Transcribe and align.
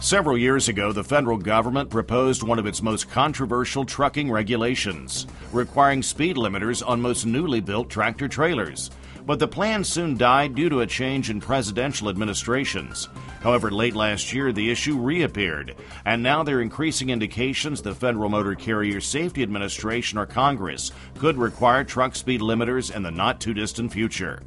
Several 0.00 0.36
years 0.36 0.68
ago, 0.68 0.92
the 0.92 1.02
federal 1.02 1.38
government 1.38 1.88
proposed 1.88 2.42
one 2.42 2.58
of 2.58 2.66
its 2.66 2.82
most 2.82 3.10
controversial 3.10 3.86
trucking 3.86 4.30
regulations, 4.30 5.26
requiring 5.50 6.02
speed 6.02 6.36
limiters 6.36 6.86
on 6.86 7.00
most 7.00 7.24
newly 7.24 7.60
built 7.60 7.88
tractor 7.88 8.28
trailers. 8.28 8.90
But 9.26 9.38
the 9.38 9.48
plan 9.48 9.82
soon 9.82 10.18
died 10.18 10.54
due 10.54 10.68
to 10.68 10.80
a 10.80 10.86
change 10.86 11.30
in 11.30 11.40
presidential 11.40 12.10
administrations. 12.10 13.08
However, 13.40 13.70
late 13.70 13.96
last 13.96 14.34
year, 14.34 14.52
the 14.52 14.70
issue 14.70 14.98
reappeared, 14.98 15.74
and 16.04 16.22
now 16.22 16.42
there 16.42 16.58
are 16.58 16.62
increasing 16.62 17.08
indications 17.08 17.80
the 17.80 17.94
Federal 17.94 18.28
Motor 18.28 18.54
Carrier 18.54 19.00
Safety 19.00 19.42
Administration 19.42 20.18
or 20.18 20.26
Congress 20.26 20.92
could 21.18 21.38
require 21.38 21.82
truck 21.82 22.14
speed 22.14 22.42
limiters 22.42 22.94
in 22.94 23.02
the 23.02 23.10
not 23.10 23.40
too 23.40 23.54
distant 23.54 23.90
future. 23.90 24.42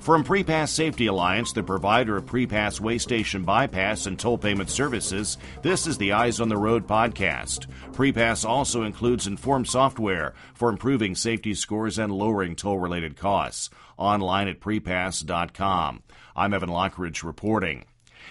From 0.00 0.24
Prepass 0.24 0.68
Safety 0.68 1.06
Alliance, 1.06 1.52
the 1.52 1.62
provider 1.62 2.16
of 2.16 2.26
Prepass 2.26 2.80
Weigh 2.80 2.98
Station 2.98 3.42
Bypass 3.44 4.06
and 4.06 4.18
Toll 4.18 4.38
Payment 4.38 4.70
Services, 4.70 5.38
this 5.62 5.86
is 5.86 5.98
the 5.98 6.12
Eyes 6.12 6.40
on 6.40 6.48
the 6.48 6.56
Road 6.56 6.86
podcast. 6.86 7.66
Prepass 7.92 8.44
also 8.44 8.82
includes 8.82 9.26
Informed 9.26 9.68
software 9.68 10.34
for 10.54 10.68
improving 10.68 11.14
safety 11.14 11.54
scores 11.54 11.98
and 11.98 12.12
lowering 12.12 12.54
toll 12.54 12.78
related 12.78 13.16
costs. 13.16 13.70
Online 13.96 14.48
at 14.48 14.60
prepass.com. 14.60 16.02
I'm 16.36 16.54
Evan 16.54 16.68
Lockridge 16.68 17.22
reporting. 17.22 17.84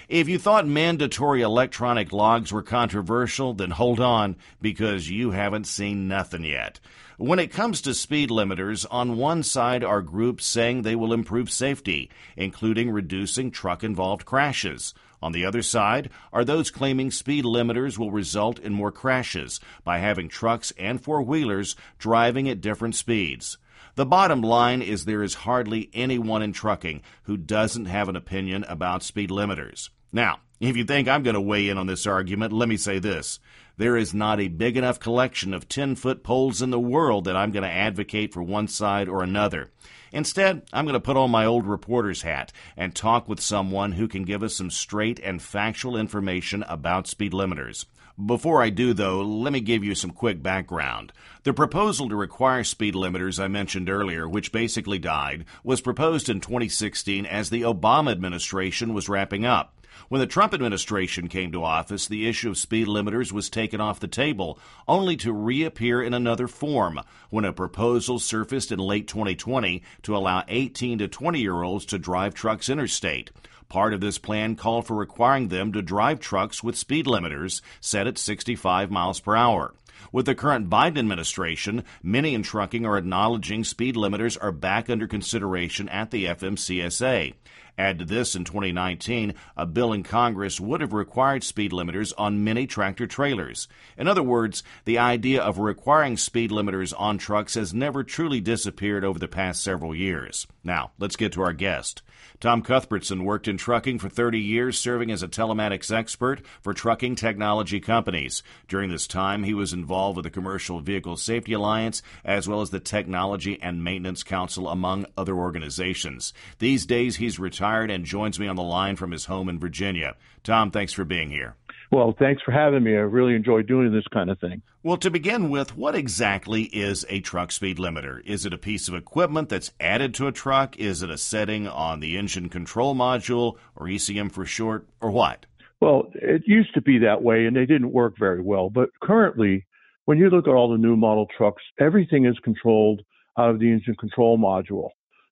If 0.08 0.30
you 0.30 0.38
thought 0.38 0.68
mandatory 0.68 1.42
electronic 1.42 2.14
logs 2.14 2.52
were 2.52 2.62
controversial, 2.62 3.56
then 3.56 3.72
hold 3.72 4.00
on 4.00 4.36
because 4.62 5.10
you 5.10 5.32
haven't 5.32 5.66
seen 5.66 6.08
nothing 6.08 6.44
yet. 6.44 6.80
When 7.18 7.40
it 7.40 7.52
comes 7.52 7.82
to 7.82 7.94
speed 7.96 8.30
limiters, 8.30 8.86
on 8.92 9.18
one 9.18 9.42
side 9.42 9.84
are 9.84 10.04
groups 10.04 10.46
saying 10.46 10.82
they 10.82 10.96
will 10.96 11.12
improve 11.12 11.50
safety, 11.50 12.12
including 12.36 12.92
reducing 12.92 13.50
truck 13.50 13.84
involved 13.84 14.26
crashes. 14.26 14.94
On 15.24 15.32
the 15.32 15.46
other 15.46 15.64
side 15.64 16.12
are 16.32 16.46
those 16.46 16.70
claiming 16.70 17.10
speed 17.10 17.44
limiters 17.44 17.98
will 17.98 18.12
result 18.12 18.60
in 18.60 18.74
more 18.74 18.92
crashes 18.92 19.60
by 19.84 19.98
having 19.98 20.30
trucks 20.30 20.72
and 20.78 21.02
four 21.02 21.24
wheelers 21.24 21.76
driving 21.98 22.48
at 22.48 22.62
different 22.62 22.94
speeds. 22.94 23.58
The 23.96 24.06
bottom 24.06 24.42
line 24.42 24.82
is 24.82 25.06
there 25.06 25.24
is 25.24 25.34
hardly 25.34 25.90
anyone 25.94 26.42
in 26.42 26.52
trucking 26.52 27.02
who 27.24 27.38
doesn't 27.38 27.86
have 27.86 28.10
an 28.10 28.18
opinion 28.18 28.66
about 28.66 29.04
speed 29.04 29.30
limiters. 29.30 29.90
Now, 30.16 30.40
if 30.62 30.78
you 30.78 30.86
think 30.86 31.10
I'm 31.10 31.24
going 31.24 31.34
to 31.34 31.42
weigh 31.42 31.68
in 31.68 31.78
on 31.78 31.88
this 31.88 32.08
argument, 32.08 32.54
let 32.54 32.70
me 32.70 32.78
say 32.78 33.00
this. 33.00 33.42
There 33.76 33.98
is 33.98 34.14
not 34.14 34.40
a 34.40 34.48
big 34.48 34.78
enough 34.78 34.98
collection 34.98 35.54
of 35.54 35.68
10 35.68 35.96
foot 35.96 36.24
poles 36.24 36.62
in 36.62 36.70
the 36.70 36.80
world 36.80 37.26
that 37.26 37.36
I'm 37.36 37.52
going 37.52 37.64
to 37.64 37.70
advocate 37.70 38.34
for 38.34 38.42
one 38.42 38.70
side 38.70 39.10
or 39.10 39.24
another. 39.24 39.72
Instead, 40.14 40.62
I'm 40.72 40.86
going 40.86 40.94
to 40.94 41.02
put 41.02 41.18
on 41.18 41.32
my 41.32 41.46
old 41.46 41.68
reporter's 41.68 42.22
hat 42.22 42.54
and 42.78 42.96
talk 42.96 43.28
with 43.28 43.42
someone 43.42 43.92
who 43.92 44.08
can 44.08 44.24
give 44.24 44.42
us 44.42 44.56
some 44.56 44.72
straight 44.72 45.20
and 45.20 45.42
factual 45.42 45.98
information 45.98 46.64
about 46.64 47.08
speed 47.08 47.34
limiters. 47.34 47.84
Before 48.26 48.64
I 48.64 48.70
do, 48.70 48.94
though, 48.94 49.22
let 49.22 49.52
me 49.52 49.60
give 49.60 49.84
you 49.84 49.94
some 49.96 50.12
quick 50.12 50.42
background. 50.42 51.12
The 51.44 51.52
proposal 51.52 52.08
to 52.08 52.16
require 52.16 52.64
speed 52.64 52.94
limiters 52.94 53.44
I 53.44 53.50
mentioned 53.50 53.90
earlier, 53.90 54.30
which 54.30 54.54
basically 54.54 55.00
died, 55.00 55.44
was 55.66 55.82
proposed 55.82 56.30
in 56.30 56.40
2016 56.40 57.26
as 57.26 57.50
the 57.50 57.64
Obama 57.64 58.14
administration 58.14 58.94
was 58.94 59.10
wrapping 59.10 59.46
up. 59.46 59.75
When 60.10 60.20
the 60.20 60.28
Trump 60.28 60.54
administration 60.54 61.28
came 61.28 61.52
to 61.52 61.64
office, 61.64 62.08
the 62.08 62.28
issue 62.28 62.50
of 62.50 62.58
speed 62.58 62.88
limiters 62.88 63.32
was 63.32 63.50
taken 63.50 63.82
off 63.82 64.00
the 64.00 64.08
table, 64.08 64.60
only 64.88 65.16
to 65.18 65.34
reappear 65.34 66.02
in 66.02 66.14
another 66.14 66.48
form 66.48 67.00
when 67.30 67.46
a 67.46 67.54
proposal 67.54 68.20
surfaced 68.20 68.72
in 68.72 68.80
late 68.80 69.08
2020 69.08 69.84
to 70.04 70.16
allow 70.16 70.44
18 70.48 71.00
to 71.00 71.08
20 71.08 71.40
year 71.40 71.64
olds 71.64 71.86
to 71.86 71.98
drive 71.98 72.34
trucks 72.34 72.70
interstate. 72.70 73.32
Part 73.68 73.94
of 73.94 74.02
this 74.02 74.18
plan 74.18 74.56
called 74.56 74.86
for 74.86 74.96
requiring 74.96 75.48
them 75.48 75.74
to 75.74 75.82
drive 75.82 76.20
trucks 76.20 76.64
with 76.64 76.78
speed 76.78 77.06
limiters 77.06 77.62
set 77.82 78.08
at 78.08 78.18
65 78.18 78.92
miles 78.92 79.20
per 79.20 79.36
hour. 79.36 79.74
With 80.12 80.28
the 80.28 80.36
current 80.36 80.70
Biden 80.70 81.00
administration, 81.00 81.84
many 82.04 82.36
in 82.36 82.44
trucking 82.44 82.86
are 82.86 82.98
acknowledging 82.98 83.64
speed 83.64 83.96
limiters 83.96 84.38
are 84.40 84.52
back 84.52 84.90
under 84.90 85.08
consideration 85.08 85.90
at 85.90 86.12
the 86.12 86.26
FMCSA. 86.26 87.34
Add 87.78 88.00
to 88.00 88.06
this 88.06 88.36
in 88.36 88.46
2019, 88.46 89.34
a 89.58 89.66
bill 89.66 89.92
in 89.92 90.04
Congress 90.04 90.62
would 90.62 90.80
have 90.80 90.94
required 90.94 91.44
speed 91.44 91.72
limiters 91.72 92.14
on 92.18 92.44
many 92.44 92.68
tractor 92.68 93.06
trailers. 93.06 93.68
In 93.98 94.08
other 94.08 94.24
words, 94.24 94.64
the 94.86 94.98
idea 94.98 95.42
of 95.42 95.60
requiring 95.60 96.16
speed 96.16 96.52
limiters 96.52 96.94
on 96.98 97.18
trucks 97.18 97.56
has 97.56 97.74
never 97.74 98.04
truly 98.04 98.40
disappeared 98.40 99.04
over 99.04 99.20
the 99.20 99.28
past 99.28 99.62
several 99.62 99.94
years. 99.94 100.48
Now, 100.64 100.92
let's 100.98 101.18
get 101.18 101.34
to 101.34 101.42
our 101.42 101.54
guest. 101.54 102.02
Tom 102.40 102.62
Cuthbertson 102.62 103.24
worked 103.24 103.48
in 103.48 103.58
trucking 103.58 104.00
for 104.00 104.10
30 104.10 104.40
years, 104.40 104.78
serving 104.78 105.12
as 105.12 105.24
a 105.24 105.28
telematics 105.28 105.94
expert 105.94 106.42
for 106.62 106.74
trucking 106.74 107.16
technology 107.16 107.80
companies. 107.80 108.44
During 108.68 108.90
this 108.90 109.08
time, 109.08 109.44
he 109.44 109.54
was 109.54 109.74
involved 109.74 110.18
with 110.18 110.24
the 110.24 110.30
Commercial 110.30 110.80
Vehicle 110.80 111.18
Safety 111.18 111.54
Alliance, 111.54 112.02
as 112.24 112.48
well 112.48 112.62
as 112.62 112.72
the 112.72 112.80
Technology 112.80 113.60
and 113.62 113.84
Maintenance 113.84 114.24
Council, 114.24 114.70
among 114.70 115.06
other 115.18 115.36
organizations. 115.36 116.34
These 116.60 116.86
days, 116.86 117.18
he's 117.18 117.40
retired 117.40 117.65
and 117.92 118.06
joins 118.06 118.40
me 118.40 118.48
on 118.48 118.56
the 118.56 118.64
line 118.64 118.96
from 118.96 119.12
his 119.12 119.26
home 119.26 119.50
in 119.50 119.60
Virginia. 119.60 120.16
Tom, 120.44 120.72
thanks 120.72 120.94
for 120.94 121.06
being 121.06 121.30
here. 121.30 121.56
Well, 121.92 122.16
thanks 122.18 122.42
for 122.44 122.52
having 122.52 122.84
me. 122.84 122.94
I 122.94 123.02
really 123.02 123.36
enjoy 123.36 123.62
doing 123.62 123.92
this 123.92 124.08
kind 124.14 124.30
of 124.30 124.40
thing. 124.40 124.62
Well, 124.84 124.98
to 124.98 125.10
begin 125.10 125.50
with, 125.50 125.76
what 125.78 125.96
exactly 125.96 126.64
is 126.64 127.06
a 127.10 127.22
truck 127.22 127.52
speed 127.52 127.78
limiter? 127.78 128.24
Is 128.26 128.46
it 128.46 128.54
a 128.54 128.58
piece 128.58 128.88
of 128.88 128.96
equipment 128.96 129.50
that's 129.50 129.72
added 129.80 130.14
to 130.16 130.28
a 130.28 130.32
truck? 130.32 130.78
Is 130.78 131.02
it 131.02 131.10
a 131.10 131.18
setting 131.18 131.68
on 131.68 132.00
the 132.00 132.18
engine 132.18 132.50
control 132.50 132.96
module, 132.96 133.56
or 133.76 133.88
ECM 133.88 134.32
for 134.32 134.46
short, 134.46 134.88
or 135.02 135.12
what? 135.12 135.46
Well, 135.82 136.12
it 136.16 136.44
used 136.46 136.74
to 136.76 136.82
be 136.82 137.00
that 137.00 137.24
way, 137.24 137.46
and 137.46 137.56
they 137.56 137.66
didn't 137.66 137.92
work 137.92 138.16
very 138.18 138.42
well. 138.42 138.70
But 138.70 138.90
currently, 139.02 139.66
when 140.06 140.18
you 140.18 140.30
look 140.30 140.48
at 140.48 140.54
all 140.54 140.72
the 140.72 140.78
new 140.78 140.96
model 140.96 141.28
trucks, 141.36 141.64
everything 141.80 142.26
is 142.26 142.38
controlled 142.44 143.02
out 143.38 143.50
of 143.50 143.60
the 143.60 143.72
engine 143.72 143.96
control 143.96 144.38
module. 144.38 144.90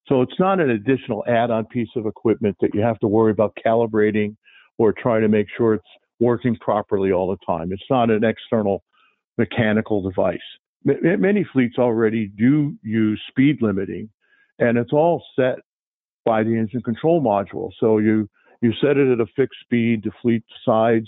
So 0.07 0.21
it's 0.21 0.39
not 0.39 0.59
an 0.59 0.69
additional 0.69 1.23
add 1.27 1.49
on 1.49 1.65
piece 1.65 1.89
of 1.95 2.05
equipment 2.05 2.57
that 2.61 2.73
you 2.73 2.81
have 2.81 2.99
to 2.99 3.07
worry 3.07 3.31
about 3.31 3.57
calibrating 3.65 4.35
or 4.77 4.93
trying 4.93 5.21
to 5.21 5.29
make 5.29 5.47
sure 5.55 5.75
it's 5.75 5.83
working 6.19 6.55
properly 6.57 7.11
all 7.11 7.29
the 7.29 7.45
time. 7.45 7.71
It's 7.71 7.83
not 7.89 8.09
an 8.09 8.23
external 8.23 8.83
mechanical 9.37 10.01
device. 10.01 10.39
M- 10.87 11.21
many 11.21 11.45
fleets 11.53 11.77
already 11.77 12.27
do 12.27 12.75
use 12.83 13.21
speed 13.29 13.57
limiting, 13.61 14.09
and 14.59 14.77
it's 14.77 14.93
all 14.93 15.23
set 15.37 15.59
by 16.25 16.43
the 16.43 16.55
engine 16.55 16.81
control 16.81 17.21
module. 17.21 17.71
So 17.79 17.97
you 17.97 18.29
you 18.61 18.71
set 18.81 18.97
it 18.97 19.11
at 19.11 19.19
a 19.19 19.25
fixed 19.35 19.59
speed. 19.61 20.03
The 20.03 20.11
fleet 20.21 20.43
decides, 20.57 21.07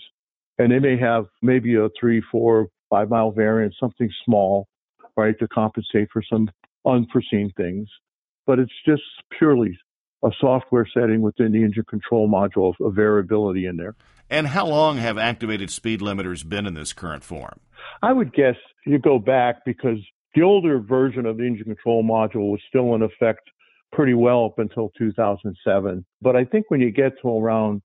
and 0.58 0.72
they 0.72 0.80
may 0.80 0.98
have 0.98 1.26
maybe 1.42 1.76
a 1.76 1.88
three, 2.00 2.22
four, 2.32 2.68
five 2.90 3.10
mile 3.10 3.32
variance, 3.32 3.76
something 3.80 4.10
small, 4.26 4.68
right, 5.16 5.38
to 5.40 5.48
compensate 5.48 6.10
for 6.12 6.22
some 6.30 6.50
unforeseen 6.86 7.52
things. 7.56 7.88
But 8.46 8.60
it's 8.60 8.74
just 8.86 9.04
purely 9.38 9.78
a 10.24 10.30
software 10.40 10.88
setting 10.92 11.22
within 11.22 11.52
the 11.52 11.64
engine 11.64 11.86
control 11.90 12.30
module 12.30 12.70
of, 12.70 12.86
of 12.86 12.96
variability 12.96 13.66
in 13.66 13.78
there. 13.78 13.96
And 14.30 14.48
how 14.48 14.66
long 14.66 14.98
have 14.98 15.18
activated 15.18 15.70
speed 15.70 16.00
limiters 16.00 16.48
been 16.48 16.66
in 16.66 16.74
this 16.74 16.94
current 16.94 17.24
form? 17.24 17.60
I 18.02 18.12
would 18.12 18.34
guess 18.34 18.56
you 18.86 18.98
go 18.98 19.20
back 19.20 19.64
because 19.66 20.00
the 20.34 20.42
older 20.42 20.80
version 20.80 21.26
of 21.26 21.38
the 21.38 21.44
engine 21.44 21.66
control 21.66 22.04
module 22.04 22.52
was 22.52 22.60
still 22.68 22.96
in 22.96 23.02
effect 23.02 23.42
pretty 23.92 24.14
well 24.14 24.46
up 24.46 24.60
until 24.60 24.92
2007. 24.98 26.06
But 26.22 26.36
I 26.36 26.44
think 26.44 26.66
when 26.70 26.82
you 26.82 26.92
get 26.92 27.14
to 27.22 27.30
around 27.30 27.82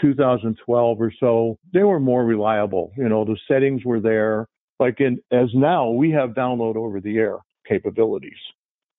2012 0.00 1.00
or 1.00 1.12
so, 1.18 1.58
they 1.72 1.82
were 1.82 2.00
more 2.00 2.24
reliable. 2.24 2.92
You 2.96 3.08
know, 3.08 3.24
the 3.24 3.38
settings 3.48 3.84
were 3.84 4.00
there. 4.00 4.46
Like 4.80 5.00
in 5.00 5.18
as 5.30 5.48
now, 5.54 5.90
we 5.90 6.10
have 6.10 6.30
download 6.30 6.76
over 6.76 7.00
the 7.00 7.16
air 7.16 7.38
capabilities, 7.66 8.32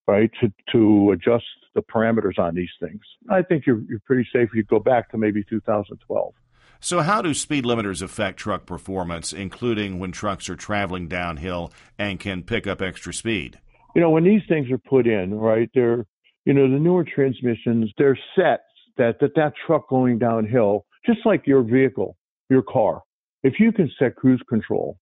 right? 0.07 0.31
To 0.41 0.51
to 0.71 1.11
adjust 1.11 1.45
the 1.73 1.81
parameters 1.81 2.39
on 2.39 2.55
these 2.55 2.69
things. 2.79 3.01
I 3.29 3.41
think 3.41 3.65
you're 3.65 3.81
you're 3.89 4.01
pretty 4.05 4.27
safe 4.31 4.49
if 4.49 4.55
you 4.55 4.63
go 4.63 4.79
back 4.79 5.09
to 5.11 5.17
maybe 5.17 5.43
2012. 5.49 6.33
So, 6.79 7.01
how 7.01 7.21
do 7.21 7.33
speed 7.33 7.63
limiters 7.63 8.01
affect 8.01 8.37
truck 8.37 8.65
performance, 8.65 9.33
including 9.33 9.99
when 9.99 10.11
trucks 10.11 10.49
are 10.49 10.55
traveling 10.55 11.07
downhill 11.07 11.71
and 11.97 12.19
can 12.19 12.43
pick 12.43 12.67
up 12.67 12.81
extra 12.81 13.13
speed? 13.13 13.59
You 13.95 14.01
know, 14.01 14.09
when 14.09 14.23
these 14.23 14.41
things 14.47 14.69
are 14.71 14.77
put 14.77 15.07
in, 15.07 15.33
right, 15.33 15.69
they're, 15.73 16.05
you 16.43 16.53
know, 16.53 16.69
the 16.69 16.77
newer 16.77 17.05
transmissions, 17.05 17.91
they're 17.97 18.19
set 18.35 18.65
that 18.97 19.19
that, 19.19 19.31
that 19.35 19.53
truck 19.65 19.89
going 19.89 20.19
downhill, 20.19 20.85
just 21.05 21.19
like 21.25 21.47
your 21.47 21.63
vehicle, 21.63 22.17
your 22.49 22.61
car, 22.61 23.01
if 23.45 23.59
you 23.59 23.71
can 23.71 23.91
set 23.99 24.15
cruise 24.15 24.41
control, 24.49 24.97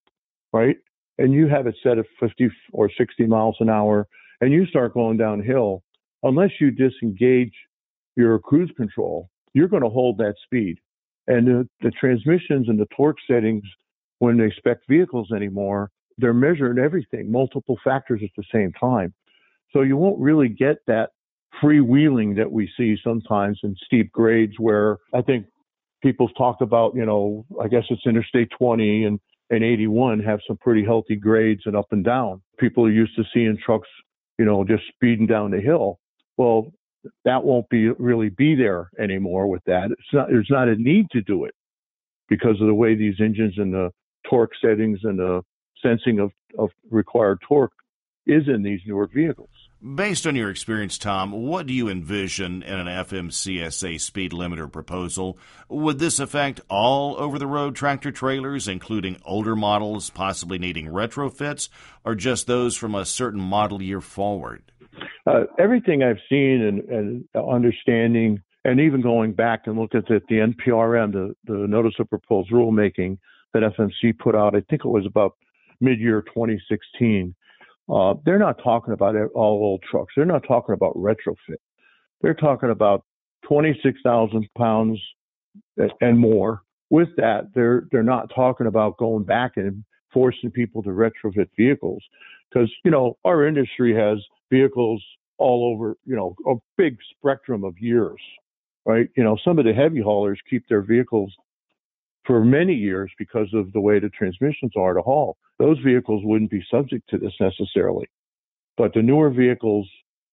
right, 0.52 0.76
and 1.18 1.34
you 1.34 1.48
have 1.48 1.66
it 1.66 1.76
set 1.82 1.98
at 1.98 2.06
50 2.20 2.50
or 2.74 2.92
60 2.98 3.26
miles 3.26 3.56
an 3.62 3.70
hour, 3.70 4.06
and 4.44 4.54
you 4.54 4.66
start 4.66 4.94
going 4.94 5.18
downhill, 5.18 5.84
unless 6.24 6.52
you 6.60 6.72
disengage 6.72 7.54
your 8.16 8.40
cruise 8.40 8.72
control, 8.76 9.30
you're 9.54 9.68
going 9.68 9.84
to 9.84 9.90
hold 9.90 10.18
that 10.18 10.36
speed. 10.44 10.78
And 11.28 11.48
the, 11.48 11.70
the 11.82 11.92
transmissions 11.92 12.68
and 12.68 12.80
the 12.80 12.88
torque 12.96 13.18
settings, 13.30 13.64
when 14.20 14.38
they 14.38 14.52
spec 14.58 14.78
vehicles 14.90 15.32
anymore, 15.36 15.90
they're 16.18 16.34
measuring 16.34 16.78
everything, 16.78 17.32
multiple 17.32 17.78
factors 17.84 18.22
at 18.24 18.30
the 18.38 18.44
same 18.54 18.72
time. 18.74 19.14
So 19.72 19.82
you 19.82 19.98
won't 19.98 20.20
really 20.20 20.50
get 20.50 20.78
that 20.88 21.10
freewheeling 21.62 22.36
that 22.36 22.52
we 22.52 22.70
see 22.78 22.98
sometimes 23.04 23.60
in 23.64 23.76
steep 23.86 24.12
grades 24.12 24.54
where 24.60 24.98
I 25.14 25.22
think 25.22 25.46
People 26.04 26.28
talk 26.28 26.60
about, 26.60 26.94
you 26.96 27.06
know, 27.06 27.46
I 27.64 27.70
guess 27.70 27.86
it's 27.90 28.06
Interstate 28.06 28.50
20 28.60 29.06
and, 29.06 29.20
and 29.50 29.64
81 29.64 30.20
have 30.20 30.42
some 30.46 30.58
pretty 30.58 30.84
healthy 30.84 31.16
grades 31.16 31.62
and 31.66 31.78
up 31.78 31.88
and 31.92 32.04
down. 32.04 32.42
People 32.60 32.86
are 32.86 32.92
used 32.92 33.16
to 33.16 33.24
seeing 33.34 33.58
trucks, 33.66 33.88
you 34.38 34.46
know, 34.46 34.64
just 34.64 34.84
speeding 34.94 35.28
down 35.28 35.52
the 35.52 35.62
hill. 35.62 36.00
Well, 36.38 36.72
that 37.26 37.44
won't 37.44 37.70
be 37.70 37.90
really 37.90 38.30
be 38.30 38.56
there 38.56 38.90
anymore 39.00 39.48
with 39.48 39.64
that. 39.66 39.92
It's 39.92 40.14
not, 40.14 40.28
there's 40.30 40.50
not 40.50 40.68
a 40.70 40.76
need 40.76 41.08
to 41.12 41.22
do 41.22 41.46
it 41.46 41.54
because 42.30 42.60
of 42.62 42.68
the 42.68 42.74
way 42.74 42.96
these 42.96 43.20
engines 43.20 43.56
and 43.58 43.74
the 43.74 43.92
torque 44.30 44.52
settings 44.62 45.00
and 45.04 45.20
the 45.20 45.42
sensing 45.82 46.20
of, 46.20 46.32
of 46.58 46.70
required 46.90 47.40
torque 47.48 47.74
is 48.26 48.44
in 48.48 48.64
these 48.64 48.80
newer 48.88 49.10
vehicles. 49.14 49.50
Based 49.84 50.26
on 50.26 50.38
your 50.38 50.50
experience, 50.50 50.98
Tom, 50.98 51.34
what 51.34 51.66
do 51.66 51.74
you 51.74 51.90
envision 51.90 52.64
in 52.64 52.80
an 52.80 52.88
FMCSA 52.88 54.00
speed 54.00 54.32
limiter 54.32 54.72
proposal? 54.72 55.38
Would 55.68 56.00
this 56.00 56.20
affect 56.20 56.62
all 56.70 57.18
over 57.18 57.38
the 57.38 57.48
road 57.48 57.76
tractor 57.76 58.10
trailers, 58.10 58.70
including 58.70 59.18
older 59.26 59.58
models 59.58 60.10
possibly 60.10 60.58
needing 60.58 60.86
retrofits, 60.86 61.68
or 62.06 62.16
just 62.16 62.48
those 62.48 62.78
from 62.78 62.96
a 62.96 63.04
certain 63.04 63.42
model 63.42 63.82
year 63.82 64.00
forward? 64.00 64.64
Uh, 65.28 65.44
everything 65.60 66.02
I've 66.02 66.22
seen 66.30 66.62
and, 66.62 66.80
and, 66.90 67.26
understanding, 67.36 68.42
and 68.64 68.80
even 68.80 69.02
going 69.02 69.34
back 69.34 69.64
and 69.66 69.78
looking 69.78 70.00
at 70.00 70.06
the 70.30 70.36
NPRM, 70.36 71.12
the, 71.12 71.36
the 71.44 71.68
Notice 71.68 71.96
of 72.00 72.10
Proposed 72.10 72.52
Rulemaking 72.52 73.18
that 73.54 73.64
FMC 73.64 74.18
put 74.18 74.34
out, 74.34 74.56
I 74.56 74.62
think 74.62 74.86
it 74.86 74.90
was 74.90 75.06
about 75.06 75.36
mid 75.82 76.00
year 76.00 76.22
2016 76.22 77.36
uh, 77.92 78.14
they're 78.26 78.40
not 78.40 78.60
talking 78.64 78.94
about 78.94 79.16
all 79.34 79.64
old 79.64 79.84
trucks. 79.90 80.14
They're 80.16 80.26
not 80.26 80.44
talking 80.48 80.74
about 80.74 80.96
retrofit. 80.96 81.58
They're 82.22 82.34
talking 82.34 82.70
about 82.70 83.04
26,000 83.48 84.48
pounds 84.58 85.00
and 86.02 86.18
more. 86.18 86.62
With 86.90 87.10
that, 87.18 87.50
they're 87.56 87.88
they're 87.92 88.04
not 88.04 88.32
talking 88.36 88.68
about 88.68 88.98
going 88.98 89.24
back 89.24 89.54
and 89.56 89.84
forcing 90.14 90.52
people 90.52 90.84
to 90.84 90.90
retrofit 90.90 91.50
vehicles 91.58 92.04
because 92.52 92.72
you 92.86 92.92
know 92.92 93.18
our 93.26 93.48
industry 93.48 93.96
has 93.96 94.20
vehicles 94.52 95.04
all 95.40 95.74
over 95.74 95.98
you 96.06 96.16
know 96.16 96.36
a 96.46 96.54
big 96.78 96.98
spectrum 97.18 97.64
of 97.64 97.74
years, 97.80 98.20
right? 98.86 99.10
You 99.18 99.24
know 99.24 99.38
some 99.44 99.58
of 99.58 99.66
the 99.66 99.74
heavy 99.74 100.02
haulers 100.02 100.40
keep 100.48 100.68
their 100.70 100.84
vehicles 100.84 101.34
for 102.26 102.44
many 102.44 102.74
years 102.74 103.12
because 103.18 103.48
of 103.54 103.72
the 103.74 103.80
way 103.80 104.00
the 104.00 104.10
transmissions 104.10 104.74
are 104.78 104.94
to 104.94 105.02
haul. 105.02 105.38
Those 105.60 105.80
vehicles 105.80 106.24
wouldn't 106.24 106.52
be 106.52 106.66
subject 106.70 107.10
to 107.10 107.18
this 107.18 107.34
necessarily. 107.40 108.08
But 108.78 108.94
the 108.94 109.02
newer 109.02 109.30
vehicles, 109.30 109.90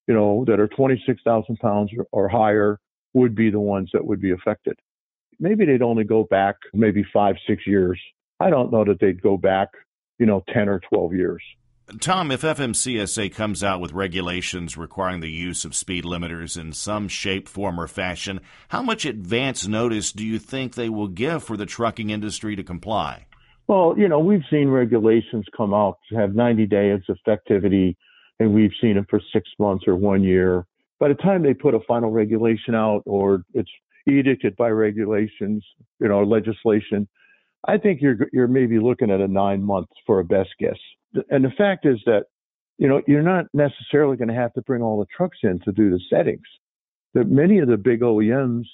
you 0.06 0.14
know, 0.14 0.44
that 0.46 0.60
are 0.60 0.68
26,000 0.68 1.56
pounds 1.58 1.90
or, 2.12 2.28
higher 2.28 2.78
would 3.12 3.34
be 3.34 3.50
the 3.50 3.60
ones 3.60 3.90
that 3.92 4.04
would 4.04 4.20
be 4.20 4.30
affected. 4.30 4.78
Maybe 5.38 5.64
they'd 5.64 5.82
only 5.82 6.04
go 6.04 6.24
back 6.24 6.56
maybe 6.72 7.04
five, 7.12 7.36
six 7.46 7.66
years. 7.66 8.00
I 8.38 8.50
don't 8.50 8.72
know 8.72 8.84
that 8.84 9.00
they'd 9.00 9.20
go 9.20 9.36
back, 9.36 9.68
you 10.18 10.26
know, 10.26 10.44
10 10.52 10.68
or 10.68 10.80
12 10.80 11.14
years. 11.14 11.42
Tom, 11.98 12.30
if 12.30 12.42
FMCSA 12.42 13.34
comes 13.34 13.64
out 13.64 13.80
with 13.80 13.92
regulations 13.92 14.76
requiring 14.76 15.20
the 15.20 15.30
use 15.30 15.64
of 15.64 15.74
speed 15.74 16.04
limiters 16.04 16.58
in 16.60 16.72
some 16.72 17.08
shape, 17.08 17.48
form, 17.48 17.80
or 17.80 17.88
fashion, 17.88 18.40
how 18.68 18.82
much 18.82 19.04
advance 19.04 19.66
notice 19.66 20.12
do 20.12 20.24
you 20.24 20.38
think 20.38 20.74
they 20.74 20.88
will 20.88 21.08
give 21.08 21.42
for 21.42 21.56
the 21.56 21.66
trucking 21.66 22.10
industry 22.10 22.54
to 22.54 22.62
comply? 22.62 23.26
Well, 23.66 23.94
you 23.96 24.08
know, 24.08 24.20
we've 24.20 24.44
seen 24.50 24.68
regulations 24.68 25.44
come 25.56 25.74
out 25.74 25.98
to 26.10 26.16
have 26.16 26.34
90 26.34 26.66
days 26.66 27.00
effectivity, 27.08 27.96
and 28.38 28.54
we've 28.54 28.72
seen 28.80 28.94
them 28.94 29.06
for 29.10 29.20
six 29.32 29.48
months 29.58 29.84
or 29.88 29.96
one 29.96 30.22
year. 30.22 30.66
By 31.00 31.08
the 31.08 31.14
time 31.14 31.42
they 31.42 31.54
put 31.54 31.74
a 31.74 31.80
final 31.88 32.10
regulation 32.10 32.74
out 32.74 33.02
or 33.06 33.42
it's 33.54 33.70
edicted 34.08 34.56
by 34.56 34.68
regulations, 34.68 35.64
you 35.98 36.08
know, 36.08 36.22
legislation, 36.22 37.08
I 37.66 37.78
think 37.78 38.00
you're 38.00 38.28
you're 38.32 38.48
maybe 38.48 38.78
looking 38.78 39.10
at 39.10 39.20
a 39.20 39.28
nine 39.28 39.62
months 39.62 39.92
for 40.06 40.20
a 40.20 40.24
best 40.24 40.50
guess 40.58 40.78
and 41.30 41.44
the 41.44 41.52
fact 41.56 41.86
is 41.86 42.00
that 42.06 42.24
you 42.78 42.88
know 42.88 43.02
you're 43.06 43.22
not 43.22 43.46
necessarily 43.52 44.16
going 44.16 44.28
to 44.28 44.34
have 44.34 44.52
to 44.54 44.62
bring 44.62 44.82
all 44.82 44.98
the 44.98 45.06
trucks 45.14 45.38
in 45.42 45.60
to 45.60 45.72
do 45.72 45.90
the 45.90 46.00
settings. 46.10 46.46
That 47.14 47.28
many 47.28 47.58
of 47.58 47.68
the 47.68 47.76
big 47.76 48.00
OEMs 48.00 48.64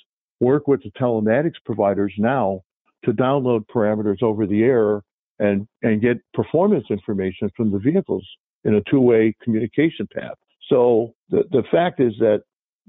work 0.41 0.69
with 0.69 0.83
the 0.83 0.91
telematics 0.91 1.55
providers 1.65 2.12
now 2.19 2.61
to 3.05 3.12
download 3.12 3.65
parameters 3.75 4.23
over 4.23 4.47
the 4.47 4.62
air 4.65 5.03
and 5.38 5.67
and 5.83 6.00
get 6.00 6.19
performance 6.35 6.85
information 6.91 7.50
from 7.56 7.71
the 7.71 7.79
vehicles 7.79 8.27
in 8.65 8.75
a 8.75 8.83
two-way 8.91 9.35
communication 9.43 10.06
path. 10.15 10.37
So 10.69 11.15
the 11.31 11.44
the 11.50 11.62
fact 11.71 12.00
is 12.00 12.12
that 12.19 12.43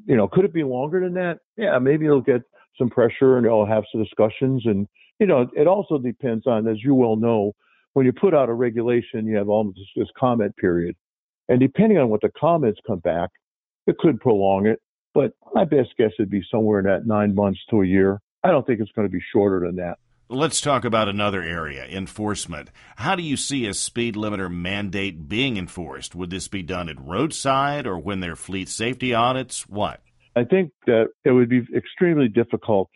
you 0.05 0.15
know 0.15 0.27
could 0.27 0.45
it 0.45 0.53
be 0.53 0.63
longer 0.63 0.99
than 0.99 1.13
that? 1.13 1.39
Yeah, 1.55 1.79
maybe 1.79 2.05
it'll 2.05 2.21
get 2.21 2.41
some 2.77 2.89
pressure 2.89 3.37
and 3.37 3.45
they'll 3.45 3.65
have 3.65 3.83
some 3.91 4.03
discussions 4.03 4.63
and 4.65 4.87
you 5.19 5.25
know 5.25 5.47
it 5.55 5.67
also 5.67 5.97
depends 5.97 6.45
on 6.45 6.67
as 6.67 6.77
you 6.83 6.93
well 6.93 7.15
know 7.15 7.53
when 7.97 8.05
you 8.05 8.13
put 8.13 8.35
out 8.35 8.47
a 8.47 8.53
regulation, 8.53 9.25
you 9.25 9.37
have 9.37 9.49
almost 9.49 9.79
this 9.95 10.07
comment 10.15 10.55
period. 10.57 10.95
And 11.49 11.59
depending 11.59 11.97
on 11.97 12.09
what 12.09 12.21
the 12.21 12.29
comments 12.39 12.79
come 12.85 12.99
back, 12.99 13.31
it 13.87 13.97
could 13.97 14.21
prolong 14.21 14.67
it. 14.67 14.79
But 15.15 15.31
my 15.55 15.65
best 15.65 15.95
guess 15.97 16.11
would 16.19 16.29
be 16.29 16.43
somewhere 16.51 16.77
in 16.77 16.85
that 16.85 17.07
nine 17.07 17.33
months 17.33 17.59
to 17.71 17.81
a 17.81 17.87
year. 17.87 18.21
I 18.43 18.51
don't 18.51 18.67
think 18.67 18.81
it's 18.81 18.91
going 18.91 19.07
to 19.07 19.11
be 19.11 19.23
shorter 19.33 19.65
than 19.65 19.77
that. 19.77 19.97
Let's 20.29 20.61
talk 20.61 20.85
about 20.85 21.09
another 21.09 21.41
area 21.41 21.85
enforcement. 21.85 22.69
How 22.97 23.15
do 23.15 23.23
you 23.23 23.35
see 23.35 23.65
a 23.65 23.73
speed 23.73 24.13
limiter 24.13 24.51
mandate 24.51 25.27
being 25.27 25.57
enforced? 25.57 26.13
Would 26.13 26.29
this 26.29 26.47
be 26.47 26.61
done 26.61 26.89
at 26.89 27.03
roadside 27.03 27.87
or 27.87 27.97
when 27.97 28.19
there 28.19 28.33
are 28.33 28.35
fleet 28.35 28.69
safety 28.69 29.15
audits? 29.15 29.67
What? 29.67 30.01
I 30.35 30.43
think 30.43 30.71
that 30.85 31.05
it 31.25 31.31
would 31.31 31.49
be 31.49 31.65
extremely 31.75 32.27
difficult 32.27 32.91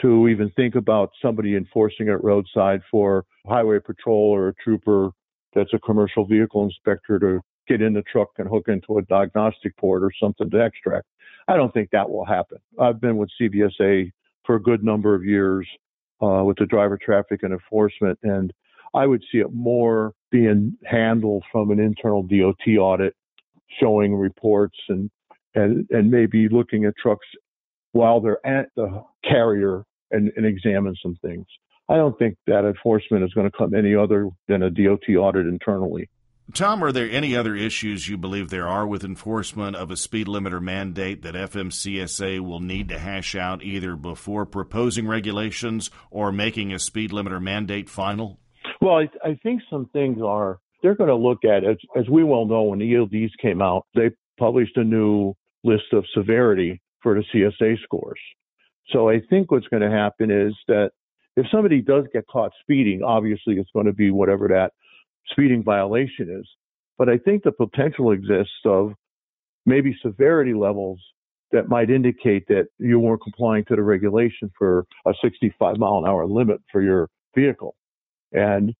to 0.00 0.28
even 0.28 0.50
think 0.50 0.74
about 0.74 1.10
somebody 1.22 1.56
enforcing 1.56 2.08
it 2.08 2.22
roadside 2.22 2.80
for 2.90 3.24
highway 3.46 3.78
patrol 3.78 4.30
or 4.30 4.48
a 4.48 4.54
trooper 4.54 5.10
that's 5.54 5.72
a 5.72 5.78
commercial 5.78 6.26
vehicle 6.26 6.64
inspector 6.64 7.18
to 7.18 7.40
get 7.66 7.82
in 7.82 7.94
the 7.94 8.02
truck 8.02 8.28
and 8.38 8.48
hook 8.48 8.68
into 8.68 8.98
a 8.98 9.02
diagnostic 9.02 9.76
port 9.76 10.02
or 10.02 10.12
something 10.20 10.50
to 10.50 10.64
extract. 10.64 11.06
I 11.48 11.56
don't 11.56 11.72
think 11.72 11.90
that 11.90 12.08
will 12.08 12.24
happen. 12.24 12.58
I've 12.78 13.00
been 13.00 13.16
with 13.16 13.30
CVSA 13.40 14.10
for 14.44 14.56
a 14.56 14.62
good 14.62 14.84
number 14.84 15.14
of 15.14 15.24
years 15.24 15.66
uh, 16.22 16.42
with 16.44 16.58
the 16.58 16.66
driver 16.66 16.98
traffic 17.02 17.42
and 17.42 17.52
enforcement, 17.52 18.18
and 18.22 18.52
I 18.94 19.06
would 19.06 19.22
see 19.30 19.38
it 19.38 19.52
more 19.52 20.12
being 20.30 20.76
handled 20.84 21.44
from 21.50 21.70
an 21.70 21.80
internal 21.80 22.22
DOT 22.22 22.76
audit, 22.78 23.14
showing 23.80 24.14
reports 24.14 24.78
and 24.88 25.10
and 25.54 25.86
and 25.90 26.10
maybe 26.10 26.48
looking 26.48 26.84
at 26.84 26.94
trucks 26.96 27.26
while 27.96 28.20
they're 28.20 28.46
at 28.46 28.68
the 28.76 29.02
carrier 29.28 29.84
and, 30.10 30.30
and 30.36 30.46
examine 30.46 30.94
some 31.02 31.16
things. 31.22 31.46
I 31.88 31.96
don't 31.96 32.18
think 32.18 32.36
that 32.46 32.64
enforcement 32.64 33.24
is 33.24 33.32
going 33.32 33.50
to 33.50 33.56
come 33.56 33.74
any 33.74 33.94
other 33.94 34.28
than 34.48 34.62
a 34.62 34.70
DOT 34.70 35.08
audit 35.16 35.46
internally. 35.46 36.08
Tom, 36.52 36.82
are 36.84 36.92
there 36.92 37.10
any 37.10 37.36
other 37.36 37.56
issues 37.56 38.08
you 38.08 38.16
believe 38.16 38.50
there 38.50 38.68
are 38.68 38.86
with 38.86 39.02
enforcement 39.02 39.74
of 39.74 39.90
a 39.90 39.96
speed 39.96 40.28
limiter 40.28 40.62
mandate 40.62 41.22
that 41.22 41.34
FMCSA 41.34 42.38
will 42.40 42.60
need 42.60 42.88
to 42.88 42.98
hash 42.98 43.34
out 43.34 43.64
either 43.64 43.96
before 43.96 44.46
proposing 44.46 45.08
regulations 45.08 45.90
or 46.10 46.30
making 46.30 46.72
a 46.72 46.78
speed 46.78 47.10
limiter 47.10 47.42
mandate 47.42 47.88
final? 47.88 48.38
Well, 48.80 48.94
I, 48.94 49.08
I 49.24 49.38
think 49.42 49.62
some 49.68 49.86
things 49.92 50.18
are, 50.24 50.58
they're 50.82 50.94
going 50.94 51.08
to 51.08 51.16
look 51.16 51.44
at, 51.44 51.64
as, 51.64 51.78
as 51.96 52.08
we 52.08 52.22
well 52.22 52.46
know, 52.46 52.62
when 52.62 52.78
the 52.78 52.92
ELDs 52.92 53.32
came 53.42 53.60
out, 53.60 53.86
they 53.96 54.10
published 54.38 54.76
a 54.76 54.84
new 54.84 55.34
list 55.64 55.92
of 55.92 56.04
severity 56.14 56.80
for 57.02 57.14
the 57.14 57.24
CSA 57.32 57.78
scores. 57.82 58.20
So 58.90 59.08
I 59.08 59.20
think 59.28 59.50
what's 59.50 59.68
going 59.68 59.82
to 59.82 59.90
happen 59.90 60.30
is 60.30 60.54
that 60.68 60.90
if 61.36 61.46
somebody 61.50 61.82
does 61.82 62.04
get 62.12 62.26
caught 62.28 62.52
speeding, 62.60 63.02
obviously 63.02 63.54
it's 63.54 63.70
going 63.72 63.86
to 63.86 63.92
be 63.92 64.10
whatever 64.10 64.48
that 64.48 64.72
speeding 65.30 65.62
violation 65.62 66.28
is. 66.30 66.48
But 66.98 67.08
I 67.08 67.18
think 67.18 67.42
the 67.42 67.52
potential 67.52 68.12
exists 68.12 68.64
of 68.64 68.92
maybe 69.66 69.96
severity 70.02 70.54
levels 70.54 71.00
that 71.52 71.68
might 71.68 71.90
indicate 71.90 72.48
that 72.48 72.68
you 72.78 72.98
weren't 72.98 73.22
complying 73.22 73.64
to 73.66 73.76
the 73.76 73.82
regulation 73.82 74.50
for 74.58 74.86
a 75.06 75.12
65 75.22 75.76
mile 75.76 75.98
an 75.98 76.08
hour 76.08 76.26
limit 76.26 76.60
for 76.72 76.80
your 76.80 77.08
vehicle. 77.34 77.76
And 78.32 78.74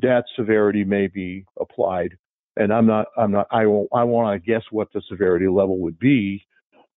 that 0.00 0.24
severity 0.36 0.84
may 0.84 1.08
be 1.08 1.44
applied. 1.60 2.16
And 2.56 2.72
I'm 2.72 2.86
not, 2.86 3.06
I'm 3.18 3.32
not, 3.32 3.46
I 3.50 3.66
won't, 3.66 3.88
I 3.92 4.04
want 4.04 4.42
to 4.42 4.50
guess 4.50 4.62
what 4.70 4.88
the 4.94 5.02
severity 5.10 5.48
level 5.48 5.78
would 5.80 5.98
be 5.98 6.45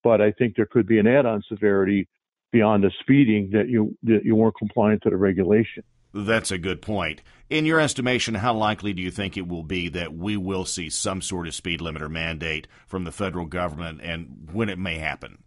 but 0.02 0.20
I 0.20 0.32
think 0.32 0.56
there 0.56 0.66
could 0.66 0.86
be 0.86 0.98
an 0.98 1.06
add-on 1.06 1.42
severity 1.48 2.08
beyond 2.52 2.84
the 2.84 2.90
speeding 3.00 3.50
that 3.52 3.68
you 3.68 3.96
that 4.02 4.24
you 4.24 4.34
weren't 4.34 4.56
compliant 4.56 5.02
to 5.02 5.10
the 5.10 5.16
regulation. 5.16 5.84
That's 6.12 6.50
a 6.50 6.58
good 6.58 6.82
point. 6.82 7.22
In 7.48 7.64
your 7.64 7.78
estimation, 7.78 8.34
how 8.34 8.54
likely 8.54 8.92
do 8.92 9.00
you 9.00 9.12
think 9.12 9.36
it 9.36 9.46
will 9.46 9.62
be 9.62 9.88
that 9.90 10.12
we 10.12 10.36
will 10.36 10.64
see 10.64 10.90
some 10.90 11.22
sort 11.22 11.46
of 11.46 11.54
speed 11.54 11.80
limiter 11.80 12.10
mandate 12.10 12.66
from 12.86 13.04
the 13.04 13.12
federal 13.12 13.46
government, 13.46 14.00
and 14.02 14.48
when 14.52 14.68
it 14.68 14.78
may 14.78 14.98
happen? 14.98 15.38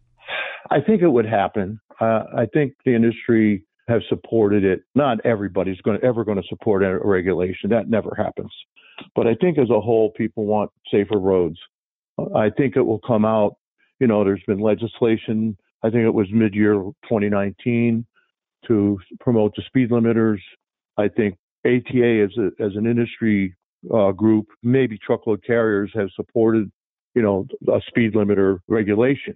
I 0.72 0.80
think 0.80 1.02
it 1.02 1.10
would 1.10 1.26
happen. 1.26 1.82
Uh, 2.00 2.24
I 2.38 2.46
think 2.54 2.74
the 2.86 2.96
industry 2.96 3.66
has 3.90 4.02
supported 4.08 4.64
it. 4.64 4.84
Not 4.96 5.26
everybody's 5.26 5.82
going 5.82 6.00
to, 6.00 6.06
ever 6.06 6.24
going 6.24 6.42
to 6.42 6.48
support 6.48 6.84
a 6.84 6.98
regulation. 6.98 7.70
That 7.70 7.90
never 7.90 8.16
happens. 8.18 8.52
But 9.16 9.28
I 9.28 9.36
think 9.36 9.58
as 9.58 9.70
a 9.70 9.82
whole, 9.82 10.12
people 10.12 10.46
want 10.46 10.72
safer 10.90 11.20
roads. 11.20 11.58
I 12.36 12.50
think 12.50 12.78
it 12.78 12.82
will 12.82 13.02
come 13.06 13.26
out 13.26 13.58
you 14.00 14.08
know, 14.08 14.24
there's 14.24 14.44
been 14.48 14.60
legislation. 14.60 15.58
I 15.84 15.90
think 15.90 16.04
it 16.04 16.14
was 16.14 16.28
mid-year 16.32 16.74
2019 16.74 18.06
to 18.68 19.00
promote 19.20 19.54
the 19.56 19.64
speed 19.68 19.90
limiters. 19.90 20.40
I 20.98 21.08
think 21.08 21.38
ATA 21.66 22.28
as 22.28 22.38
a, 22.38 22.64
as 22.64 22.76
an 22.76 22.86
industry 22.86 23.56
uh, 23.94 24.12
group, 24.12 24.48
maybe 24.62 24.98
truckload 24.98 25.44
carriers 25.44 25.92
have 25.94 26.10
supported, 26.16 26.72
you 27.16 27.22
know, 27.22 27.48
a 27.72 27.82
speed 27.88 28.14
limiter 28.14 28.60
regulation. 28.68 29.36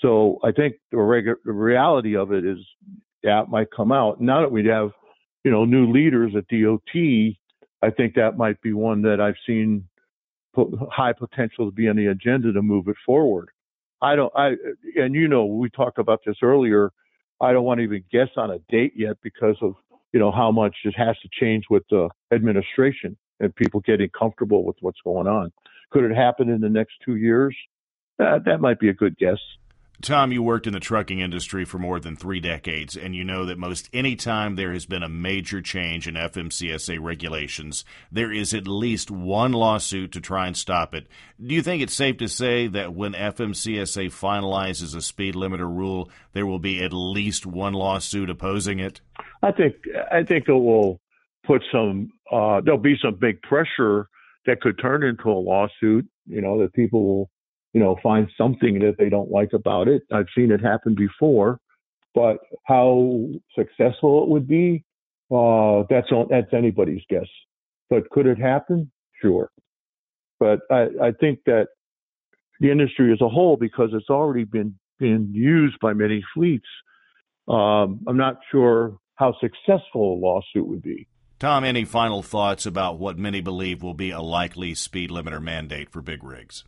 So 0.00 0.38
I 0.42 0.52
think 0.52 0.76
the, 0.90 0.96
regu- 0.96 1.36
the 1.44 1.52
reality 1.52 2.16
of 2.16 2.32
it 2.32 2.44
is 2.44 2.58
that 3.22 3.48
might 3.48 3.68
come 3.74 3.92
out. 3.92 4.20
Now 4.20 4.40
that 4.40 4.50
we 4.50 4.66
have, 4.66 4.90
you 5.44 5.50
know, 5.50 5.64
new 5.64 5.90
leaders 5.90 6.32
at 6.36 6.48
DOT, 6.48 6.94
I 7.82 7.90
think 7.90 8.14
that 8.14 8.36
might 8.36 8.60
be 8.60 8.72
one 8.72 9.02
that 9.02 9.20
I've 9.20 9.36
seen 9.46 9.86
high 10.90 11.12
potential 11.12 11.66
to 11.66 11.74
be 11.74 11.88
on 11.88 11.96
the 11.96 12.06
agenda 12.06 12.52
to 12.52 12.62
move 12.62 12.88
it 12.88 12.96
forward. 13.04 13.50
I 14.04 14.16
don't, 14.16 14.32
I, 14.36 14.56
and 14.96 15.14
you 15.14 15.28
know, 15.28 15.46
we 15.46 15.70
talked 15.70 15.98
about 15.98 16.20
this 16.26 16.36
earlier. 16.42 16.90
I 17.40 17.52
don't 17.52 17.64
want 17.64 17.78
to 17.78 17.84
even 17.84 18.04
guess 18.12 18.28
on 18.36 18.50
a 18.50 18.58
date 18.68 18.92
yet 18.94 19.16
because 19.22 19.56
of, 19.62 19.74
you 20.12 20.20
know, 20.20 20.30
how 20.30 20.52
much 20.52 20.76
it 20.84 20.94
has 20.96 21.16
to 21.22 21.28
change 21.40 21.64
with 21.70 21.84
the 21.90 22.10
administration 22.30 23.16
and 23.40 23.54
people 23.56 23.80
getting 23.80 24.10
comfortable 24.10 24.62
with 24.64 24.76
what's 24.80 25.00
going 25.02 25.26
on. 25.26 25.50
Could 25.90 26.04
it 26.04 26.14
happen 26.14 26.50
in 26.50 26.60
the 26.60 26.68
next 26.68 26.94
two 27.04 27.16
years? 27.16 27.56
That, 28.18 28.44
that 28.44 28.60
might 28.60 28.78
be 28.78 28.90
a 28.90 28.94
good 28.94 29.16
guess. 29.16 29.38
Tom, 30.04 30.32
you 30.32 30.42
worked 30.42 30.66
in 30.66 30.74
the 30.74 30.80
trucking 30.80 31.20
industry 31.20 31.64
for 31.64 31.78
more 31.78 31.98
than 31.98 32.14
three 32.14 32.38
decades, 32.38 32.94
and 32.94 33.16
you 33.16 33.24
know 33.24 33.46
that 33.46 33.56
most 33.56 33.88
any 33.94 34.16
time 34.16 34.54
there 34.54 34.74
has 34.74 34.84
been 34.84 35.02
a 35.02 35.08
major 35.08 35.62
change 35.62 36.06
in 36.06 36.14
FMCSA 36.14 36.98
regulations, 37.00 37.86
there 38.12 38.30
is 38.30 38.52
at 38.52 38.68
least 38.68 39.10
one 39.10 39.52
lawsuit 39.52 40.12
to 40.12 40.20
try 40.20 40.46
and 40.46 40.58
stop 40.58 40.94
it. 40.94 41.06
Do 41.42 41.54
you 41.54 41.62
think 41.62 41.82
it's 41.82 41.94
safe 41.94 42.18
to 42.18 42.28
say 42.28 42.66
that 42.66 42.92
when 42.92 43.14
FMCSA 43.14 44.08
finalizes 44.08 44.94
a 44.94 45.00
speed 45.00 45.34
limiter 45.34 45.60
rule, 45.60 46.10
there 46.34 46.44
will 46.44 46.58
be 46.58 46.84
at 46.84 46.92
least 46.92 47.46
one 47.46 47.72
lawsuit 47.72 48.28
opposing 48.28 48.80
it? 48.80 49.00
I 49.42 49.52
think 49.52 49.74
I 50.12 50.22
think 50.22 50.48
it 50.48 50.52
will 50.52 51.00
put 51.46 51.62
some. 51.72 52.10
Uh, 52.30 52.60
there'll 52.60 52.78
be 52.78 52.98
some 53.02 53.14
big 53.18 53.40
pressure 53.40 54.08
that 54.44 54.60
could 54.60 54.78
turn 54.78 55.02
into 55.02 55.30
a 55.30 55.32
lawsuit. 55.32 56.06
You 56.26 56.42
know 56.42 56.60
that 56.60 56.74
people 56.74 57.06
will 57.06 57.30
you 57.74 57.80
know, 57.80 57.96
find 58.02 58.30
something 58.38 58.78
that 58.78 58.94
they 58.98 59.10
don't 59.10 59.30
like 59.30 59.52
about 59.52 59.88
it. 59.88 60.02
I've 60.12 60.28
seen 60.34 60.52
it 60.52 60.60
happen 60.60 60.94
before, 60.94 61.58
but 62.14 62.38
how 62.64 63.26
successful 63.54 64.22
it 64.22 64.30
would 64.30 64.48
be, 64.48 64.84
uh, 65.30 65.82
that's 65.90 66.08
that's 66.30 66.54
anybody's 66.54 67.02
guess. 67.10 67.26
But 67.90 68.08
could 68.10 68.26
it 68.26 68.38
happen? 68.38 68.90
Sure. 69.20 69.50
But 70.38 70.60
I, 70.70 70.86
I 71.02 71.12
think 71.18 71.40
that 71.46 71.66
the 72.60 72.70
industry 72.70 73.12
as 73.12 73.20
a 73.20 73.28
whole, 73.28 73.56
because 73.56 73.90
it's 73.92 74.08
already 74.08 74.44
been 74.44 74.78
been 75.00 75.30
used 75.32 75.76
by 75.80 75.92
many 75.92 76.24
fleets, 76.32 76.68
um, 77.48 78.00
I'm 78.06 78.16
not 78.16 78.38
sure 78.52 78.96
how 79.16 79.34
successful 79.40 80.14
a 80.14 80.18
lawsuit 80.18 80.66
would 80.66 80.82
be. 80.82 81.08
Tom, 81.40 81.64
any 81.64 81.84
final 81.84 82.22
thoughts 82.22 82.64
about 82.64 82.98
what 82.98 83.18
many 83.18 83.40
believe 83.40 83.82
will 83.82 83.94
be 83.94 84.12
a 84.12 84.20
likely 84.20 84.74
speed 84.74 85.10
limiter 85.10 85.42
mandate 85.42 85.90
for 85.90 86.00
big 86.00 86.22
rigs? 86.22 86.64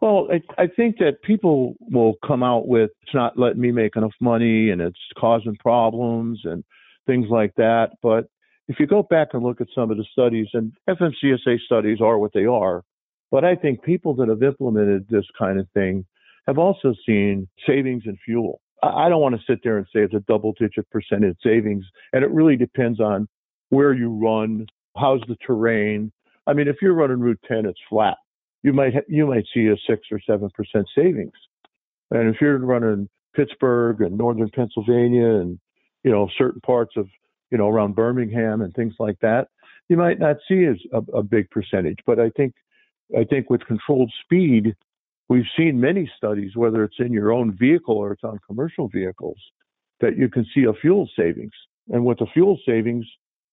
Well, 0.00 0.28
I, 0.30 0.62
I 0.62 0.66
think 0.66 0.98
that 0.98 1.22
people 1.22 1.74
will 1.80 2.14
come 2.26 2.42
out 2.42 2.68
with 2.68 2.90
it's 3.02 3.14
not 3.14 3.38
letting 3.38 3.60
me 3.60 3.72
make 3.72 3.96
enough 3.96 4.14
money 4.20 4.70
and 4.70 4.80
it's 4.80 4.98
causing 5.18 5.56
problems 5.56 6.40
and 6.44 6.64
things 7.06 7.26
like 7.30 7.54
that. 7.56 7.92
But 8.02 8.28
if 8.68 8.78
you 8.78 8.86
go 8.86 9.02
back 9.02 9.28
and 9.32 9.42
look 9.42 9.60
at 9.60 9.68
some 9.74 9.90
of 9.90 9.96
the 9.96 10.04
studies, 10.12 10.48
and 10.52 10.72
FMCSA 10.88 11.60
studies 11.60 12.00
are 12.00 12.18
what 12.18 12.32
they 12.34 12.44
are, 12.44 12.82
but 13.30 13.44
I 13.44 13.54
think 13.54 13.82
people 13.82 14.14
that 14.16 14.28
have 14.28 14.42
implemented 14.42 15.06
this 15.08 15.24
kind 15.38 15.58
of 15.58 15.66
thing 15.72 16.04
have 16.46 16.58
also 16.58 16.94
seen 17.06 17.48
savings 17.66 18.02
in 18.06 18.18
fuel. 18.24 18.60
I 18.82 19.08
don't 19.08 19.22
want 19.22 19.34
to 19.34 19.42
sit 19.48 19.60
there 19.64 19.78
and 19.78 19.86
say 19.86 20.00
it's 20.00 20.14
a 20.14 20.20
double 20.20 20.52
digit 20.58 20.88
percentage 20.90 21.38
savings, 21.42 21.84
and 22.12 22.22
it 22.22 22.30
really 22.30 22.56
depends 22.56 23.00
on 23.00 23.26
where 23.70 23.94
you 23.94 24.10
run, 24.10 24.66
how's 24.96 25.22
the 25.26 25.36
terrain. 25.44 26.12
I 26.46 26.52
mean, 26.52 26.68
if 26.68 26.76
you're 26.82 26.94
running 26.94 27.18
Route 27.18 27.40
10, 27.48 27.66
it's 27.66 27.80
flat 27.88 28.16
you 28.62 28.72
might 28.72 28.94
ha- 28.94 29.08
you 29.08 29.26
might 29.26 29.44
see 29.52 29.68
a 29.68 29.76
six 29.86 30.02
or 30.10 30.20
seven 30.26 30.50
percent 30.54 30.86
savings. 30.94 31.32
And 32.10 32.34
if 32.34 32.40
you're 32.40 32.58
running 32.58 33.08
Pittsburgh 33.34 34.00
and 34.00 34.16
northern 34.16 34.50
Pennsylvania 34.50 35.26
and 35.26 35.58
you 36.04 36.10
know 36.10 36.28
certain 36.38 36.60
parts 36.60 36.96
of 36.96 37.08
you 37.50 37.58
know 37.58 37.68
around 37.68 37.94
Birmingham 37.94 38.62
and 38.62 38.72
things 38.74 38.94
like 38.98 39.18
that, 39.20 39.48
you 39.88 39.96
might 39.96 40.18
not 40.18 40.36
see 40.48 40.64
as 40.64 40.76
a, 40.92 41.18
a 41.18 41.22
big 41.22 41.50
percentage. 41.50 41.98
But 42.06 42.18
I 42.18 42.30
think 42.30 42.54
I 43.16 43.24
think 43.24 43.50
with 43.50 43.64
controlled 43.66 44.12
speed, 44.24 44.74
we've 45.28 45.44
seen 45.56 45.80
many 45.80 46.10
studies, 46.16 46.56
whether 46.56 46.84
it's 46.84 46.96
in 46.98 47.12
your 47.12 47.32
own 47.32 47.56
vehicle 47.56 47.96
or 47.96 48.12
it's 48.12 48.24
on 48.24 48.38
commercial 48.46 48.88
vehicles, 48.88 49.38
that 50.00 50.16
you 50.16 50.28
can 50.28 50.46
see 50.54 50.64
a 50.64 50.72
fuel 50.72 51.08
savings. 51.16 51.52
And 51.88 52.04
with 52.04 52.18
the 52.18 52.26
fuel 52.32 52.58
savings, 52.66 53.06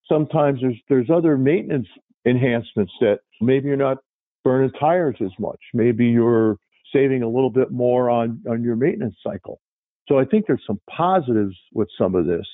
sometimes 0.08 0.62
there's 0.62 0.80
there's 0.90 1.10
other 1.10 1.38
maintenance 1.38 1.88
enhancements 2.26 2.94
that 3.02 3.20
maybe 3.42 3.68
you're 3.68 3.78
not 3.78 3.98
burning 4.44 4.72
tires 4.80 5.18
as 5.22 5.32
much. 5.40 5.60
Maybe 5.74 6.08
you're 6.08 6.58
saving 6.94 7.24
a 7.24 7.28
little 7.28 7.50
bit 7.50 7.72
more 7.72 8.10
on, 8.10 8.42
on 8.50 8.64
your 8.64 8.76
maintenance 8.76 9.16
cycle. 9.24 9.60
So 10.08 10.20
I 10.20 10.26
think 10.26 10.46
there's 10.48 10.64
some 10.68 10.80
positives 10.90 11.56
with 11.74 11.88
some 11.98 12.16
of 12.16 12.26
this. 12.26 12.46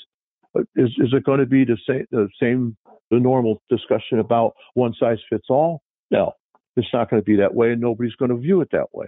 But 0.53 0.63
is, 0.75 0.89
is 0.97 1.13
it 1.13 1.23
going 1.23 1.39
to 1.39 1.45
be 1.45 1.65
the 1.65 1.77
same, 1.87 2.05
the 2.11 2.27
same, 2.39 2.75
the 3.11 3.19
normal 3.19 3.61
discussion 3.69 4.19
about 4.19 4.53
one 4.73 4.93
size 4.99 5.19
fits 5.29 5.47
all? 5.49 5.81
No, 6.09 6.33
it's 6.75 6.87
not 6.93 7.09
going 7.09 7.21
to 7.21 7.25
be 7.25 7.37
that 7.37 7.53
way, 7.53 7.71
and 7.71 7.81
nobody's 7.81 8.15
going 8.15 8.31
to 8.31 8.37
view 8.37 8.61
it 8.61 8.69
that 8.71 8.93
way. 8.93 9.07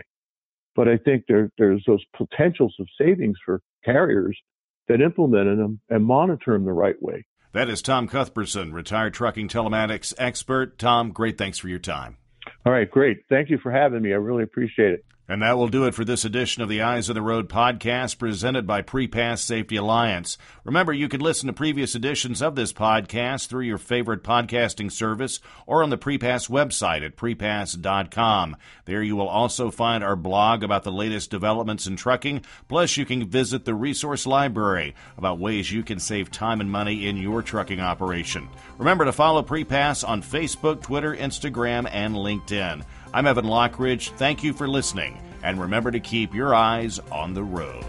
But 0.76 0.88
I 0.88 0.98
think 0.98 1.26
there, 1.28 1.52
there's 1.58 1.84
those 1.86 2.04
potentials 2.16 2.76
of 2.80 2.88
savings 2.98 3.38
for 3.44 3.62
carriers 3.84 4.38
that 4.88 5.02
implement 5.02 5.58
them 5.58 5.82
and 5.90 6.06
monitor 6.06 6.54
them 6.54 6.66
the 6.66 6.74
right 6.74 7.02
way. 7.02 7.26
That 7.54 7.70
is 7.70 7.82
Tom 7.82 8.08
Cuthbertson, 8.08 8.72
retired 8.72 9.14
trucking 9.14 9.50
telematics 9.50 10.14
expert. 10.18 10.78
Tom, 10.78 11.12
great 11.12 11.38
thanks 11.38 11.58
for 11.58 11.68
your 11.68 11.80
time. 11.80 12.18
All 12.66 12.72
right, 12.72 12.90
great. 12.90 13.24
Thank 13.28 13.50
you 13.50 13.58
for 13.58 13.72
having 13.72 14.02
me. 14.02 14.14
I 14.14 14.18
really 14.18 14.44
appreciate 14.44 14.94
it. 14.94 15.06
And 15.32 15.44
that 15.44 15.58
will 15.58 15.70
do 15.70 15.86
it 15.86 15.96
for 15.96 16.04
this 16.04 16.26
edition 16.26 16.62
of 16.62 16.68
the 16.68 16.82
Eyes 16.82 17.10
on 17.10 17.14
the 17.14 17.22
Road 17.22 17.48
podcast 17.48 18.18
presented 18.18 18.68
by 18.68 18.82
Prepass 18.82 19.40
Safety 19.40 19.78
Alliance. 19.78 20.38
Remember, 20.66 20.92
you 20.92 21.08
can 21.08 21.22
listen 21.22 21.48
to 21.48 21.54
previous 21.54 21.96
editions 21.96 22.42
of 22.42 22.56
this 22.56 22.74
podcast 22.74 23.48
through 23.48 23.64
your 23.64 23.78
favorite 23.78 24.26
podcasting 24.26 24.92
service 24.92 25.40
or 25.66 25.84
on 25.84 25.90
the 25.90 25.98
Prepass 25.98 26.50
website 26.50 27.06
at 27.06 27.16
prepass.com. 27.16 28.58
There 28.84 29.02
you 29.02 29.16
will 29.16 29.30
also 29.30 29.72
find 29.72 30.04
our 30.04 30.18
blog 30.18 30.64
about 30.64 30.84
the 30.84 30.92
latest 30.92 31.32
developments 31.32 31.88
in 31.88 31.96
trucking. 31.96 32.44
Plus, 32.68 32.98
you 32.98 33.06
can 33.06 33.26
visit 33.26 33.64
the 33.64 33.74
resource 33.74 34.28
library 34.28 34.94
about 35.18 35.40
ways 35.40 35.72
you 35.72 35.82
can 35.82 36.00
save 36.00 36.30
time 36.30 36.60
and 36.60 36.70
money 36.70 37.08
in 37.08 37.16
your 37.16 37.42
trucking 37.42 37.80
operation. 37.80 38.50
Remember 38.78 39.06
to 39.06 39.14
follow 39.14 39.44
Prepass 39.44 40.06
on 40.06 40.24
Facebook, 40.24 40.82
Twitter, 40.82 41.16
Instagram, 41.16 41.88
and 41.90 42.16
LinkedIn. 42.16 42.84
I'm 43.14 43.28
Evan 43.28 43.44
Lockridge. 43.44 44.12
Thank 44.12 44.42
you 44.42 44.54
for 44.54 44.70
listening, 44.70 45.20
and 45.44 45.60
remember 45.60 45.92
to 45.92 46.00
keep 46.00 46.34
your 46.34 46.56
eyes 46.56 46.98
on 47.12 47.34
the 47.34 47.44
road. 47.44 47.84